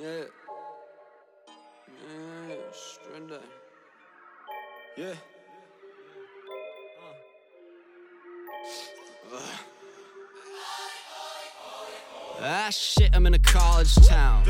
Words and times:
Yeah. 0.00 0.24
Yeah, 2.48 2.54
straight. 2.72 3.40
Yeah. 4.96 5.14
Ah 12.40 12.68
shit, 12.70 13.10
I'm 13.12 13.26
in 13.26 13.34
a 13.34 13.38
college 13.40 13.94
town. 14.06 14.44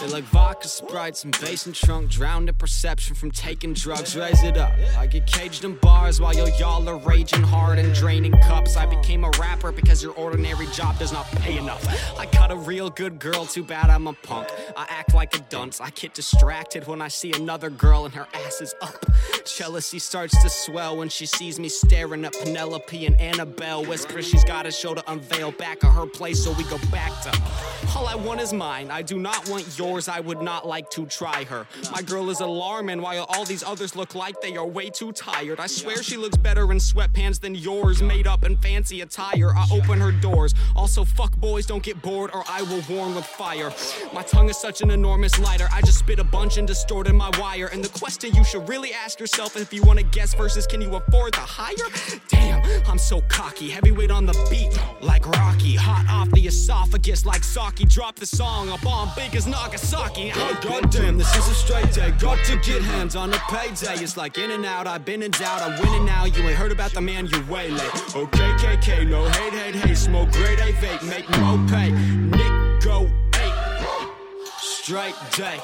They 0.00 0.08
like 0.08 0.24
vodka, 0.24 0.68
sprites, 0.68 1.24
and 1.24 1.38
bass 1.40 1.66
and 1.66 1.74
trunk. 1.74 2.10
Drowned 2.10 2.48
in 2.48 2.54
perception 2.54 3.14
from 3.14 3.30
taking 3.30 3.74
drugs. 3.74 4.16
Raise 4.16 4.42
it 4.42 4.56
up. 4.56 4.72
I 4.96 5.06
get 5.06 5.26
caged 5.26 5.64
in 5.64 5.76
bars 5.76 6.20
while 6.20 6.34
yo 6.34 6.46
y'all 6.58 6.88
are 6.88 6.96
raging 6.98 7.42
hard 7.42 7.78
and 7.78 7.94
draining 7.94 8.32
cups. 8.42 8.76
I 8.76 8.86
became 8.86 9.24
a 9.24 9.30
rapper 9.38 9.72
because 9.72 10.02
your 10.02 10.12
ordinary 10.12 10.66
job 10.68 10.98
does 10.98 11.12
not 11.12 11.26
pay 11.26 11.58
enough. 11.58 11.84
I 12.18 12.26
got 12.26 12.50
a 12.50 12.56
real 12.56 12.90
good 12.90 13.18
girl, 13.18 13.44
too 13.46 13.64
bad 13.64 13.90
I'm 13.90 14.06
a 14.06 14.12
punk. 14.12 14.48
I 14.76 14.86
act 14.88 15.14
like 15.14 15.36
a 15.36 15.40
dunce. 15.50 15.80
I 15.80 15.90
get 15.90 16.14
distracted 16.14 16.86
when 16.86 17.02
I 17.02 17.08
see 17.08 17.32
another 17.32 17.70
girl 17.70 18.04
and 18.04 18.14
her 18.14 18.26
ass 18.34 18.60
is 18.60 18.74
up. 18.80 19.04
Jealousy 19.44 19.98
starts 19.98 20.42
to 20.42 20.48
swell 20.48 20.96
when 20.96 21.08
she 21.08 21.26
sees 21.26 21.60
me 21.60 21.68
staring 21.68 22.24
at 22.24 22.32
Penelope 22.32 23.04
and 23.04 23.20
Annabelle. 23.20 23.84
Whisper 23.84 24.22
she's 24.22 24.42
got 24.42 24.64
a 24.66 24.72
show 24.72 24.94
to 24.94 25.12
unveil 25.12 25.52
back 25.52 25.84
at 25.84 25.92
her 25.92 26.06
place, 26.06 26.42
so 26.42 26.52
we 26.52 26.64
go 26.64 26.78
back 26.90 27.12
to. 27.22 27.42
All 27.94 28.06
I 28.06 28.14
want 28.14 28.40
is 28.40 28.52
mine. 28.52 28.90
I 28.90 29.02
do 29.02 29.18
not 29.18 29.48
want 29.48 29.78
yours. 29.78 30.08
I 30.08 30.20
would 30.20 30.40
not 30.40 30.66
like 30.66 30.88
to 30.90 31.04
try 31.06 31.44
her. 31.44 31.66
My 31.92 32.00
girl 32.00 32.30
is 32.30 32.40
alarming 32.40 33.02
while 33.02 33.26
all 33.28 33.44
these 33.44 33.62
others 33.62 33.94
look 33.94 34.14
like 34.14 34.40
they 34.40 34.56
are 34.56 34.66
way 34.66 34.88
too 34.88 35.12
tired. 35.12 35.60
I 35.60 35.66
swear 35.66 36.02
she 36.02 36.16
looks 36.16 36.36
better 36.36 36.72
in 36.72 36.78
sweatpants 36.78 37.38
than 37.38 37.54
yours, 37.54 38.02
made 38.02 38.26
up 38.26 38.44
in 38.44 38.56
fancy 38.56 39.02
attire. 39.02 39.54
I 39.54 39.66
open 39.70 40.00
her 40.00 40.12
doors. 40.12 40.54
Also, 40.74 41.04
fuck 41.04 41.36
boys, 41.36 41.66
don't 41.66 41.82
get 41.82 42.00
bored 42.00 42.30
or 42.32 42.44
I 42.48 42.62
will 42.62 42.82
warn 42.88 43.14
with 43.14 43.26
fire. 43.26 43.72
My 44.12 44.22
tongue 44.22 44.48
is 44.48 44.56
such 44.56 44.80
an 44.80 44.90
enormous 44.90 45.38
lighter. 45.38 45.68
I 45.72 45.82
just 45.82 45.98
spit 45.98 46.18
a 46.18 46.24
bunch 46.24 46.56
and 46.56 46.66
distorted 46.66 47.12
my 47.12 47.30
wire. 47.38 47.66
And 47.66 47.84
the 47.84 47.98
question 47.98 48.34
you 48.34 48.42
should 48.44 48.66
really 48.68 48.94
ask 48.94 49.20
yourself 49.20 49.33
if 49.38 49.72
you 49.72 49.82
want 49.82 49.98
to 49.98 50.04
guess 50.04 50.32
versus 50.34 50.66
can 50.66 50.80
you 50.80 50.94
afford 50.94 51.34
the 51.34 51.40
hire? 51.40 51.74
Damn, 52.28 52.62
I'm 52.88 52.98
so 52.98 53.20
cocky. 53.22 53.68
Heavyweight 53.68 54.10
on 54.10 54.26
the 54.26 54.46
beat, 54.48 54.78
like 55.00 55.26
Rocky. 55.26 55.74
Hot 55.74 56.06
off 56.08 56.30
the 56.30 56.46
esophagus, 56.46 57.26
like 57.26 57.42
Saki. 57.42 57.84
Drop 57.84 58.14
the 58.14 58.26
song, 58.26 58.68
a 58.68 58.78
bomb 58.78 59.10
big 59.16 59.34
as 59.34 59.46
Nagasaki. 59.46 60.30
Oh, 60.34 60.60
goddamn, 60.62 61.18
this 61.18 61.34
is 61.36 61.48
a 61.48 61.54
straight 61.54 61.92
day. 61.92 62.12
Got 62.12 62.44
to 62.46 62.56
get 62.58 62.80
hands 62.82 63.16
on 63.16 63.34
a 63.34 63.38
payday. 63.50 64.02
It's 64.02 64.16
like 64.16 64.38
in 64.38 64.52
and 64.52 64.64
out, 64.64 64.86
I've 64.86 65.04
been 65.04 65.22
in 65.22 65.32
doubt. 65.32 65.62
I'm 65.62 65.80
winning 65.80 66.06
now. 66.06 66.26
You 66.26 66.42
ain't 66.44 66.56
heard 66.56 66.72
about 66.72 66.92
the 66.92 67.00
man, 67.00 67.26
you 67.26 67.44
way 67.46 67.70
late. 67.70 68.16
Okay, 68.16 68.52
KK, 68.52 69.00
oh, 69.00 69.04
no 69.04 69.28
hate, 69.30 69.52
hate, 69.52 69.74
hate. 69.74 69.96
Smoke 69.96 70.30
grade 70.30 70.60
A 70.60 70.72
vape, 70.74 71.02
make 71.08 71.28
no 71.30 71.64
pay. 71.68 71.90
Nick, 71.90 72.82
go 72.84 73.10
eight. 73.40 73.54
Straight 74.60 75.14
day. 75.32 75.58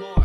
More. 0.00 0.17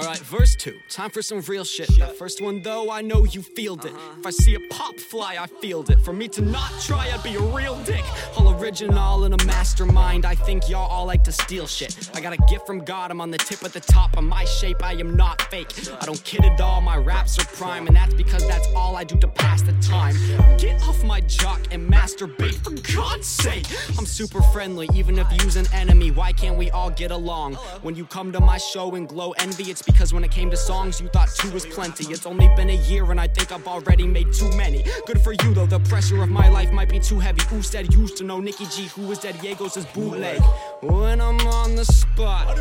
All 0.00 0.06
right, 0.06 0.18
verse 0.18 0.56
two. 0.56 0.78
Time 0.88 1.10
for 1.10 1.22
some 1.22 1.40
real 1.42 1.64
shit. 1.64 1.88
That 1.98 2.16
first 2.16 2.40
one, 2.40 2.62
though, 2.62 2.90
I 2.90 3.02
know 3.02 3.24
you 3.24 3.42
feeled 3.42 3.84
it. 3.84 3.92
Uh-huh. 3.92 4.20
If 4.20 4.26
I 4.26 4.30
see 4.30 4.54
a 4.54 4.60
pop 4.70 4.96
fly, 4.98 5.36
I 5.38 5.46
field 5.46 5.90
it. 5.90 6.00
For 6.00 6.12
me 6.12 6.28
to 6.28 6.42
not 6.42 6.70
try, 6.80 7.10
I'd 7.12 7.22
be 7.22 7.34
a 7.34 7.40
real 7.40 7.76
dick. 7.84 8.04
All 8.36 8.58
original 8.60 9.24
and 9.24 9.40
a 9.40 9.44
mastermind. 9.46 10.24
I 10.24 10.34
think 10.34 10.68
y'all 10.68 10.88
all 10.88 11.06
like 11.06 11.24
to 11.24 11.32
steal 11.32 11.66
shit. 11.66 12.10
I 12.14 12.20
got 12.20 12.32
a 12.32 12.38
gift 12.48 12.66
from 12.66 12.80
God. 12.80 13.10
I'm 13.10 13.20
on 13.20 13.30
the 13.30 13.38
tip 13.38 13.62
of 13.62 13.72
the 13.72 13.80
top 13.80 14.16
of 14.16 14.24
my 14.24 14.44
shape. 14.44 14.82
I 14.82 14.92
am 14.92 15.16
not 15.16 15.42
fake. 15.42 15.72
I 16.00 16.06
don't 16.06 16.22
kid 16.24 16.44
at 16.44 16.60
all. 16.60 16.80
My 16.80 16.96
raps 16.96 17.38
are 17.38 17.46
prime, 17.56 17.86
and 17.86 17.94
that's 17.94 18.14
because 18.14 18.46
that's 18.48 18.66
all 18.74 18.96
I 18.96 19.04
do 19.04 19.18
to 19.18 19.28
pass 19.28 19.62
the 19.62 19.72
time. 19.80 20.16
Get 20.58 20.80
off 20.82 21.02
my 21.04 21.20
jock 21.20 21.60
and 21.70 21.90
masturbate, 21.90 22.54
for 22.64 22.70
God's 22.94 23.26
sake. 23.26 23.66
I'm 23.98 24.06
super 24.06 24.40
friendly, 24.42 24.88
even 24.94 25.18
if 25.18 25.26
you's 25.42 25.56
an 25.56 25.66
enemy. 25.72 26.10
Why 26.10 26.32
can't 26.32 26.56
we 26.56 26.70
all 26.70 26.90
get 26.90 27.10
along? 27.10 27.54
When 27.82 27.94
you 27.94 28.06
come 28.06 28.32
to 28.32 28.40
my 28.40 28.58
show 28.58 28.94
and 28.94 29.08
glow 29.08 29.32
envy, 29.32 29.70
it's 29.70 29.82
because 29.92 30.12
when 30.12 30.24
it 30.24 30.30
came 30.30 30.50
to 30.50 30.56
songs, 30.56 31.00
you 31.00 31.08
thought 31.08 31.28
two 31.36 31.50
was 31.50 31.66
plenty. 31.66 32.04
It's 32.12 32.26
only 32.26 32.48
been 32.56 32.70
a 32.70 32.80
year, 32.88 33.10
and 33.10 33.20
I 33.20 33.26
think 33.26 33.52
I've 33.52 33.66
already 33.66 34.06
made 34.06 34.32
too 34.32 34.50
many. 34.56 34.84
Good 35.06 35.20
for 35.20 35.32
you, 35.32 35.54
though, 35.54 35.66
the 35.66 35.80
pressure 35.80 36.22
of 36.22 36.28
my 36.28 36.48
life 36.48 36.72
might 36.72 36.88
be 36.88 36.98
too 36.98 37.18
heavy. 37.18 37.42
Who 37.48 37.62
said 37.62 37.92
used 37.92 38.16
to 38.18 38.24
know 38.24 38.40
Nicky 38.40 38.66
G, 38.66 38.86
who 38.86 39.02
was 39.02 39.18
dead 39.18 39.36
Diego's 39.40 39.84
bootleg? 39.86 40.40
When 40.82 41.20
I'm 41.20 41.40
on 41.46 41.74
the 41.76 41.84
spot, 41.84 42.58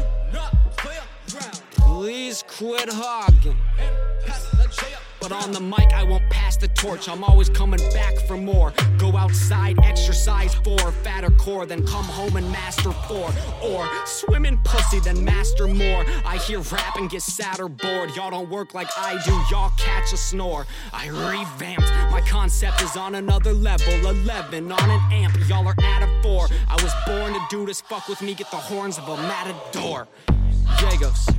please 1.78 2.44
quit 2.48 2.90
hogging. 2.92 3.58
But 5.30 5.46
on 5.46 5.52
the 5.52 5.60
mic, 5.60 5.94
I 5.94 6.04
won't 6.04 6.28
pass 6.32 6.58
the 6.58 6.68
torch. 6.70 7.08
I'm 7.08 7.24
always 7.24 7.50
coming 7.50 7.80
back 7.94 8.18
for 8.28 8.36
more. 8.36 8.74
Go 8.98 9.16
outside, 9.16 9.78
exercise 9.84 10.56
for 10.56 10.92
fatter 10.92 11.30
core, 11.30 11.68
then 11.68 11.86
come 11.86 12.06
home 12.06 12.36
and 12.36 12.52
master 12.52 12.92
four. 12.92 13.30
Or 13.62 13.88
swim 14.06 14.48
in 14.48 14.58
pussy, 14.64 15.00
then 15.00 15.24
master 15.24 15.68
more. 15.68 16.04
I 16.26 16.38
hear 16.38 16.62
rap 16.62 16.96
and 16.96 17.12
get 17.12 17.22
sad 17.22 17.60
or 17.60 17.70
bored. 17.70 18.16
Y'all 18.16 18.32
don't 18.32 18.50
work 18.50 18.74
like 18.74 18.88
I 18.98 19.22
do, 19.24 19.40
y'all 19.52 19.72
catch 19.78 20.12
a 20.14 20.18
snore. 20.18 20.66
I 20.92 21.10
revamped, 21.10 21.92
my 22.12 22.22
concept 22.28 22.82
is 22.82 22.98
on 22.98 23.14
another 23.14 23.54
level. 23.54 23.94
11 23.94 24.72
on 24.72 24.90
an 24.90 25.14
amp, 25.14 25.38
y'all 25.48 25.68
are 25.68 25.76
at 25.84 26.02
a 26.02 26.24
four. 26.24 26.48
I 26.68 26.82
was 26.82 26.92
born 27.06 27.34
to 27.34 27.40
do 27.52 27.68
this, 27.68 27.82
fuck 27.82 28.08
with 28.08 28.24
me, 28.24 28.34
get 28.34 28.50
the 28.50 28.58
horns 28.58 28.98
of 28.98 29.08
a 29.08 29.16
matador. 29.16 30.08
Jagos. 30.78 31.36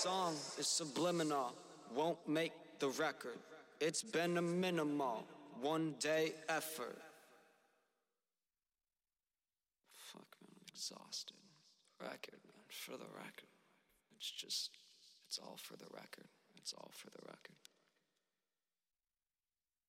Song 0.00 0.34
is 0.56 0.66
subliminal, 0.66 1.52
won't 1.94 2.26
make 2.26 2.52
the 2.78 2.88
record. 2.88 3.36
It's 3.80 4.02
been 4.02 4.38
a 4.38 4.42
minimal, 4.42 5.24
one 5.60 5.94
day 6.00 6.32
effort. 6.48 6.96
Fuck, 10.10 10.24
man, 10.40 10.56
I'm 10.56 10.64
exhausted. 10.72 11.36
Record, 12.00 12.40
man, 12.48 12.64
for 12.70 12.92
the 12.92 13.10
record. 13.14 13.50
It's 14.16 14.30
just, 14.30 14.70
it's 15.28 15.38
all 15.38 15.58
for 15.58 15.76
the 15.76 15.90
record. 15.92 16.28
It's 16.56 16.72
all 16.72 16.90
for 16.94 17.10
the 17.10 17.26
record. 17.26 17.56